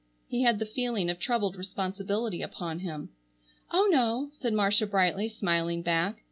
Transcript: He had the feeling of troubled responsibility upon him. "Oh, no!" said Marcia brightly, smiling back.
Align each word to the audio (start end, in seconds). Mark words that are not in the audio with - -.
He 0.27 0.41
had 0.41 0.57
the 0.57 0.65
feeling 0.65 1.11
of 1.11 1.19
troubled 1.19 1.55
responsibility 1.55 2.41
upon 2.41 2.79
him. 2.79 3.09
"Oh, 3.69 3.87
no!" 3.91 4.29
said 4.31 4.51
Marcia 4.51 4.87
brightly, 4.87 5.27
smiling 5.29 5.83
back. 5.83 6.15